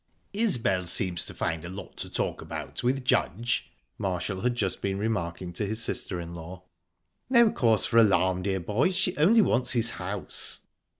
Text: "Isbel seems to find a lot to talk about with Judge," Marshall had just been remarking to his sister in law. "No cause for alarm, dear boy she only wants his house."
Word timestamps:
"Isbel 0.33 0.87
seems 0.87 1.27
to 1.27 1.33
find 1.35 1.63
a 1.63 1.69
lot 1.69 1.95
to 1.97 2.09
talk 2.09 2.41
about 2.41 2.81
with 2.81 3.05
Judge," 3.05 3.69
Marshall 3.99 4.41
had 4.41 4.55
just 4.55 4.81
been 4.81 4.97
remarking 4.97 5.53
to 5.53 5.65
his 5.67 5.79
sister 5.79 6.19
in 6.19 6.33
law. 6.33 6.63
"No 7.29 7.51
cause 7.51 7.85
for 7.85 7.99
alarm, 7.99 8.41
dear 8.41 8.59
boy 8.61 8.89
she 8.93 9.15
only 9.15 9.43
wants 9.43 9.73
his 9.73 9.91
house." 9.91 10.61